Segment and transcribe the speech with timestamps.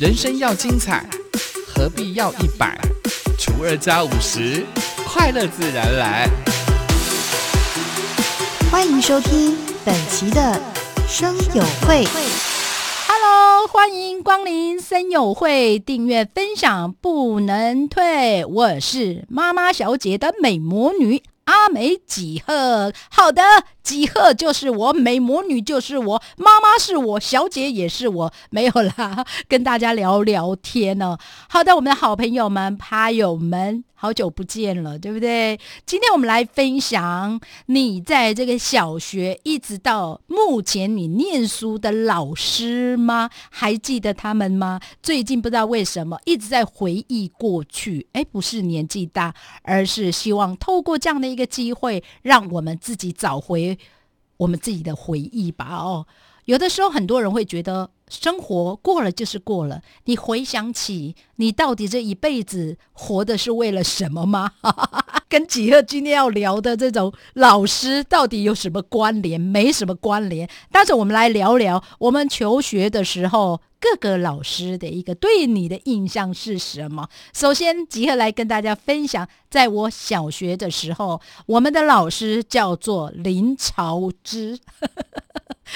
[0.00, 1.04] 人生要精彩，
[1.68, 2.74] 何必要一百
[3.38, 4.64] 除二加五十？
[5.04, 6.26] 快乐自然来。
[8.70, 10.58] 欢迎收听本期的
[11.06, 12.06] 生友会。
[13.08, 18.42] Hello，欢迎光临森友会，订阅分享不能退。
[18.46, 22.92] 我是妈妈小姐的美魔女阿美几何。
[23.10, 23.42] 好的，
[23.82, 28.32] 几何就是我，美魔女就是我，妈妈是我，小姐也是我。
[28.50, 31.18] 没有啦，跟大家聊聊天呢。
[31.48, 33.84] 好的，我们的好朋友们、趴友们。
[34.02, 35.60] 好久不见了，对不对？
[35.84, 43.28] 今天我们来分享你在这个小学一直到目前你念书的老师吗？
[43.50, 44.80] 还记得他们吗？
[45.02, 53.78] 最近不知道为什么一直在回忆过去，哎，不是年纪大，而是希望透过这样的一个机会，让我们自己找回
[54.38, 55.76] 我们自己的回忆吧。
[55.76, 56.06] 哦，
[56.50, 57.90] 有的时候很多人会觉得。
[58.10, 64.50] 生活过了就是过了，你回想起你到底这一辈子活的是为了什么吗？
[65.30, 69.40] 跟几个今天要聊的这种老师到底有什么关联？
[69.40, 70.50] 没什么关联。
[70.72, 77.08] 但是我们来聊聊我们求学的时候各个老师的一个对你的印象是什么？
[77.32, 84.58] 首先，吉赫来跟大家分享，在我小学的时候，我们的老师叫做林朝之。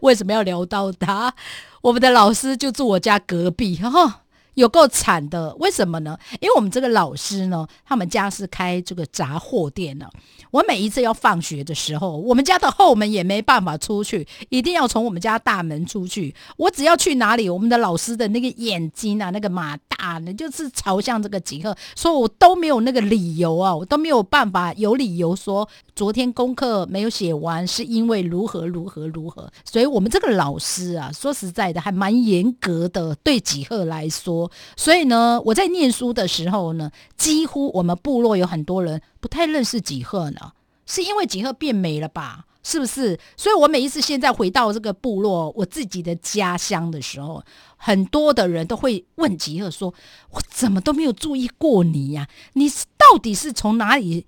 [0.00, 1.34] 为什么要聊到他？
[1.82, 4.22] 我们的老师就住我家隔壁，哈，
[4.56, 5.54] 有够惨的。
[5.56, 6.18] 为什么呢？
[6.40, 10.10] 因为我们这个老师呢，他们家是开这个杂货店的。
[10.50, 16.34] 我每一次要放学的时候，我们家的后门也没办法出去，一定要从我们家大门出去。
[16.56, 29.50] 我只要去哪里，我们的老师的那个眼睛啊，那个马大呢，就是朝向这个几何，所以我都没有那个理由啊，我都没有办法有理由说昨天功课没有写完，是因为如何如何如何。
[29.64, 34.45] 所以我们这个老师啊，说实在的，还蛮严格的，对几何来说。
[34.76, 40.52] 所以呢，我在念书的时候呢，几乎我们部落有很多人不太认识几何呢，
[40.86, 42.44] 是因为几何变美了吧？
[42.62, 43.16] 是不是？
[43.36, 47.40] 所以我每一次现在回到这个部落，我自己的家乡的时候，
[47.76, 49.94] 很多的人都会问吉赫说
[50.34, 54.26] ：“我怎么都没有注意过你呀、你到底是从哪里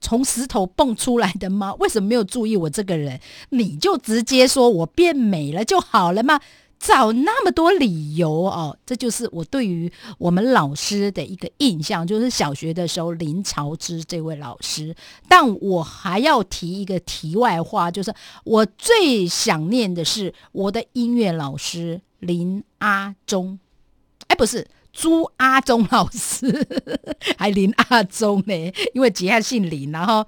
[0.00, 1.72] 从石头蹦出来的吗？
[1.78, 3.20] 为什么没有注意我这个人？
[3.50, 6.40] 你就直接说我变美了就好了吗？”
[6.78, 14.94] 找那么多理由哦，这就是我对于我们老师的一个印象，就是小学的时候林朝之这位老师。
[15.28, 23.58] 但我还要提一个题外话，就是我最想念的是我的音乐老师林阿忠，
[24.28, 24.66] 哎，不是。
[24.90, 26.66] 朱阿忠老师，
[27.38, 28.72] 还林阿忠呢？
[28.94, 30.26] 因为吉他姓林，然后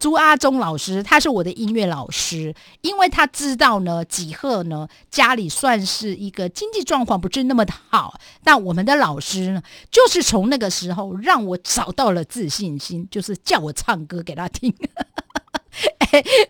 [0.00, 14.74] 朱阿忠老师他是我的音乐老师，因为他知道呢，几赫呢家里算是一个经济状况不是那么的好，但我们的老师呢，就是从那个时候让我找到了自信心， 就是叫我唱歌给他听。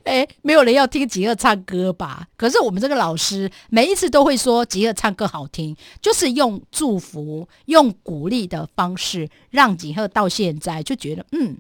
[0.05, 2.27] 哎，没有人要听吉赫唱歌吧？
[2.37, 11.59] 可是我们这个老师每一次都会说吉赫唱歌好听，就是用祝福、用鼓励的方式，让吉赫到现在就觉得嗯，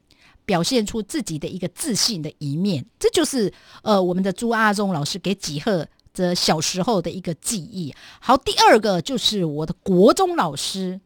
[0.50, 2.84] 表现出自己的一个自信的一面。
[2.98, 3.52] 这就是
[3.82, 7.94] 呃，我们的朱阿忠老师给吉赫这小时候的一个记忆。
[8.20, 11.00] 好，第二个就是我的国中老师。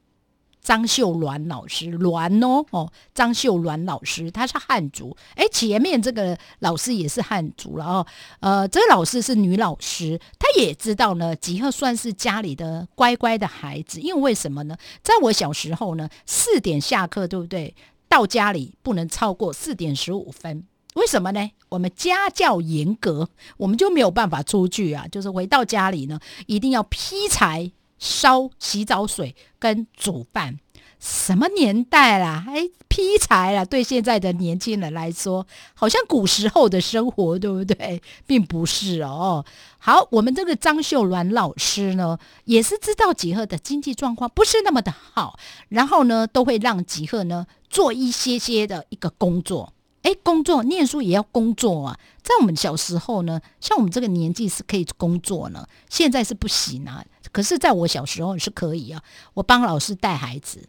[0.65, 5.15] 张秀鸾老师，鸾哦哦，张秀鸾老师，他是汉族。
[5.35, 8.07] 哎，前面这个老师也是汉族了哦。
[8.41, 14.01] 呃，这个老师是女老师，她也知道呢，吉赫算是家里的乖乖的孩子。
[14.01, 14.75] 因为为什么呢？
[15.03, 17.75] 在我小时候呢，四点下课，对不对？
[18.15, 20.65] 到家里不能超过四点十五分。
[20.95, 21.51] 为什么呢？
[21.71, 25.09] 我们家教严格，我们就没有办法出去啊。
[25.09, 27.73] 就是回到家里呢，一定要劈柴。
[27.99, 30.61] 烧洗澡水跟煮饭，
[31.07, 32.43] 什么年代啦？
[32.47, 33.63] 还劈柴啦？
[33.63, 38.01] 对现在的年轻人来说，好像古时候的生活，对不对？
[38.27, 39.45] 并不是哦。
[39.77, 49.75] 好，我们这个张秀鸾老师呢，也是知道吉赫的经济状况不是那么的好，然后呢，都会让吉赫呢做一些些的一个工作。
[50.01, 51.99] 哎，工作念书也要工作啊！
[52.23, 57.05] 在我们小时候呢，像我们这个年纪是可以工作呢，现在是不行啊。
[57.31, 59.03] 可是在我小时候是可以啊，
[59.35, 60.67] 我帮老师带孩子，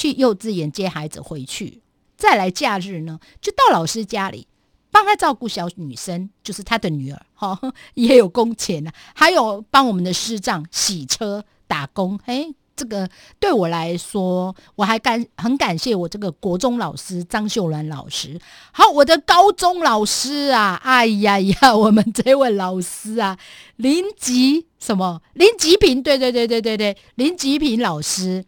[0.00, 1.82] 去幼稚园接孩子回去，
[2.16, 4.46] 再来假日呢，就到老师家里
[4.90, 7.60] 帮他照顾小女生，就是他的女儿，哈、
[7.92, 9.12] 也有工钱呢、啊。
[9.14, 12.54] 还有帮我们的师长洗车打工，哎。
[12.76, 13.06] 这个
[13.38, 18.40] 对我来说，我还感很感谢我这个国中老师张秀兰老师。
[18.72, 23.36] 好，我的高中老师啊，哎呀呀， 我们这位老师啊，
[23.76, 28.46] 林吉什么林吉平，对对对对对对，林吉平老师。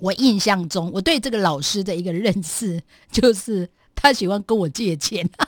[0.00, 2.82] 我印象中，我对这个老师的一个认识，
[3.12, 5.28] 就是他喜欢跟我借钱。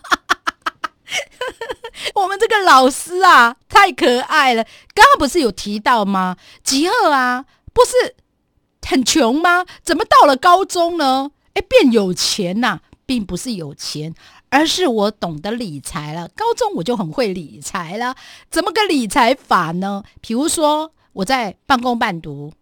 [2.15, 4.65] 我们这个老师啊，太可爱了。
[4.95, 6.37] 刚刚不是有提到吗？
[6.65, 8.17] 吉赫啊，不是
[8.87, 9.65] 很穷吗？
[9.83, 11.31] 怎么到了高中呢？
[11.55, 14.15] 哎，变有钱呐，并不是有钱，
[14.49, 16.29] 而是我懂得理财了。
[16.29, 18.17] 高中我就很会理财了。
[18.51, 20.03] 怎么个理财法呢？
[20.21, 22.53] 比如说，我在半工半读。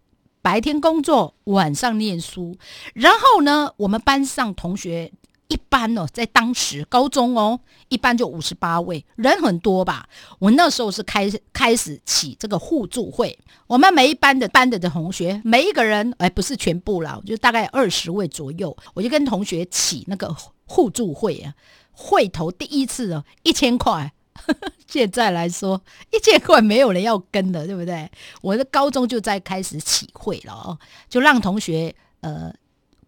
[0.41, 2.57] 白天工作，晚上念书。
[2.93, 5.11] 然后呢，我们班上同学
[5.47, 7.59] 一般哦，在当时高中哦，
[7.89, 10.07] 一般就五十八位，人很多吧。
[10.39, 20.35] 我那时候是开开始起这个互助会，我们每一班的班的的同学，每一个人，哎，不是全部了，就大概二十位左右，我就跟同学起那个
[20.65, 21.53] 互助会啊，
[21.91, 24.13] 会头第一次哦，一千块。
[24.87, 25.81] 现在来说，
[26.11, 28.09] 一千块没有人要跟的，对不对？
[28.41, 30.79] 我的高中就在开始起会了哦，
[31.09, 32.53] 就让同学呃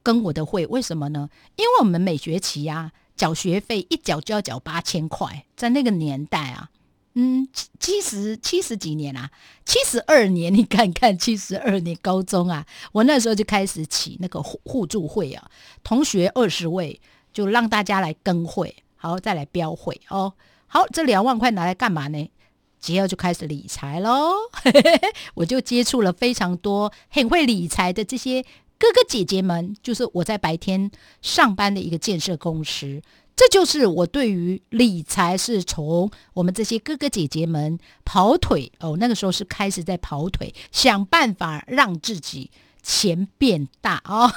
[0.02, 1.30] 跟我的会，为什么呢？
[1.56, 6.70] 因为我们每学期呀缴学费一缴就要缴八千块，在那个年代啊，
[7.16, 7.48] 嗯，
[7.80, 9.32] 七十七十几年啊，
[9.66, 15.50] 七十二年，你看看七十二年高中啊，我那时候就开始起那个互互助会啊，
[15.84, 17.00] 同学二十位，
[17.32, 20.34] 就让大家来跟会，好再来标会哦。
[20.74, 22.32] 好，这两万块拿来干嘛呢？
[22.80, 24.32] 吉尔就开始理财喽，
[25.36, 28.42] 我就接触了非常多很会理财的这些
[28.80, 30.90] 哥哥姐姐们，就是我在白天
[31.22, 33.00] 上班的一个建设公司，
[33.36, 42.50] 这就是我对于理财是从我们这些哥哥姐姐们跑腿哦，那个时候是开始在跑腿，想办法让自己
[42.82, 44.28] 钱变大啊，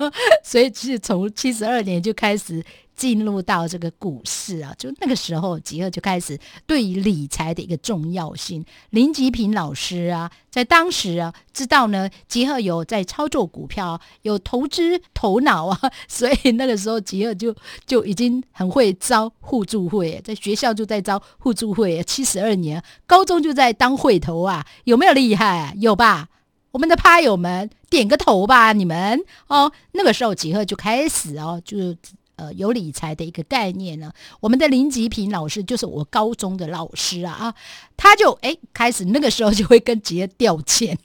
[0.44, 2.62] 所以其实从七十二年就开始。
[2.96, 8.64] 进入到这个股市啊，就那个时候，吉尔就开始对于理财的一个重要性。
[8.90, 15.78] 林吉平老师啊，在当时啊，知道呢，吉尔有在操作股票，有投资头脑啊，
[16.08, 17.54] 所以那个时候吉尔就
[17.84, 22.02] 就已经很会招互助会，在学校就在招互助会。
[22.04, 25.74] 七十二年，高中就在当会头啊，有没有厉害？
[25.76, 26.28] 有吧？
[26.72, 29.70] 我们的趴友们点个头吧，你们哦。
[29.92, 31.94] 那个时候吉尔就开始哦，就。
[32.36, 34.12] 呃，有理财的一个概念呢。
[34.40, 37.54] 我们的林吉平老师就是我高中的老师啊啊，
[37.96, 40.98] 他就哎开始那个时候就会跟杰调钱，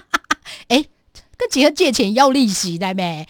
[0.68, 0.84] 哎，
[1.36, 3.26] 跟杰借钱要利息的没？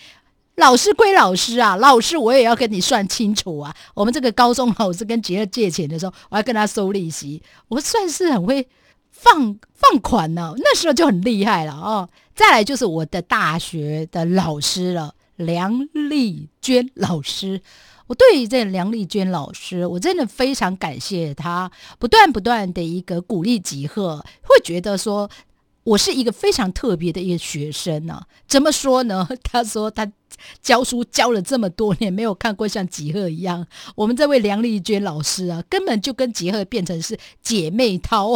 [0.57, 3.77] 老师归老师啊，老师我也要跟你算清楚啊。
[3.95, 8.67] 我们这个高中老师跟杰借钱的时候，我要跟他收利息，我算是很会
[9.11, 10.55] 放放款呢。
[10.57, 12.09] 那时候就很厉害了哦。
[12.35, 15.15] 再来就是我的大学的老师了。
[15.37, 17.63] 梁丽娟老师，
[18.07, 25.31] 我对于这梁丽娟老师，我真的非常感谢她不断不断的一个鼓励集合，会觉得说
[25.85, 28.23] 我是一个非常特别的一个学生呢。
[28.49, 29.29] 怎么说呢？
[29.43, 30.11] 他说他。
[30.61, 33.67] 教书教了这么多年，没有看过像吉赫一样。
[33.95, 38.35] 我们这位梁丽娟老师啊，根本就跟吉赫变成是姐妹淘。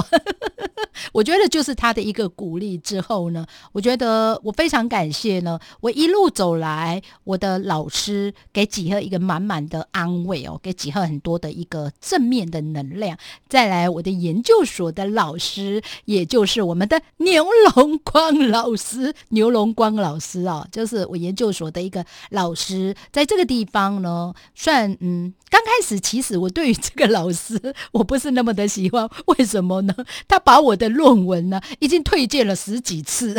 [1.13, 5.59] 我觉得就是他的一个鼓励之后呢，我觉得我非常感谢呢。
[5.81, 13.19] 我一路走来，我的老师给几何一个满满的安慰哦，给几何很多的一个正面的能量。
[13.49, 21.81] 再来，我的研究所的老师，也就是我们的牛龙光老师， 牛龙光老师啊，就是我研究所的。
[21.81, 27.59] 一个老师在这个地方呢，算嗯，刚开始其实我对于这个老师
[27.91, 29.95] 我不是那么的喜欢，为什么呢？
[30.29, 33.35] 他把我的论文呢已经推荐了十几次，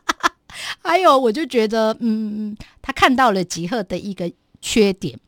[0.82, 5.18] 还有我就觉得嗯，他看到了吉赫的一个缺点，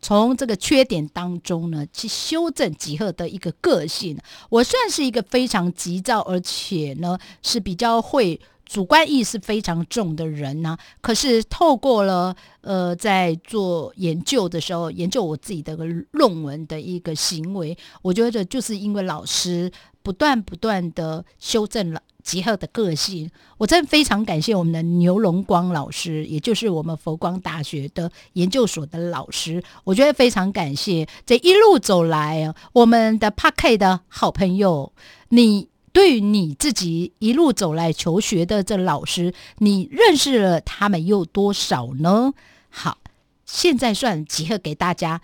[0.00, 4.18] 从这个缺点当中呢去修正吉赫的一个个性。
[4.50, 8.38] 我算是一个非常急躁，而且呢是比较会。
[8.68, 15.76] 主观意识非常重的人呢，可是透过了呃，在做研究的时候，研究我自己的
[16.10, 19.70] 论文的一个行为，我觉得就是因为老师
[20.06, 34.92] 不断不断的修正了吉赫的个性，我真的非常感谢我们的牛龙光老师，也就是我们佛光大学的研究所的老师，我觉得非常感谢这一路走来我们的 p a k 的好朋友
[35.30, 35.68] 你。
[35.92, 42.34] 对于你自己一路走来求学的这老师，你认识了他们有多少呢？
[42.68, 42.98] 好，
[43.46, 45.22] 现在算集合给大家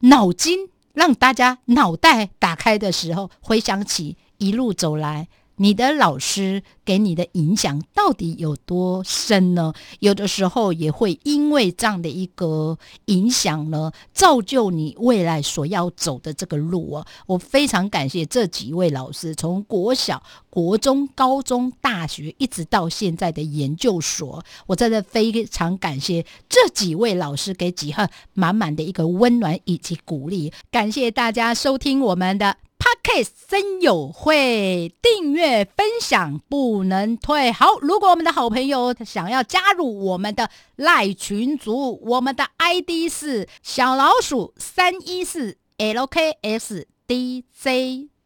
[0.00, 5.28] 脑筋，让大家脑袋打开的时候，回想起一路走来
[5.58, 9.72] 你的老师给你的影响到底有多深呢？
[10.00, 17.06] 有的时候也会因为这样的一个影响呢，造就你未来所要走的这个路啊。
[17.26, 30.52] 我非常感谢这几位老师，从国小、国中、高中、大学，一直到现在的研究所，我真的非常感谢这几位老师给几何满满的一个温暖以及鼓励。
[30.70, 32.67] 感谢大家收听我们的。
[32.88, 37.52] Podcast 真友会订阅分享不能退。
[37.52, 46.86] 好，如果我们的好朋友想要加入我们的赖群组，我们的 ID 是小老鼠三一四 LKSDJ，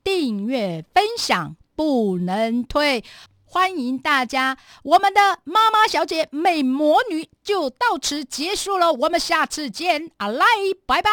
[0.04, 3.02] 订阅分享不能退，
[3.44, 4.56] 欢迎大家。
[4.84, 10.46] 我们的妈妈小姐美魔女就到此结束了，我们下次见，阿赖，
[10.86, 11.10] 拜拜。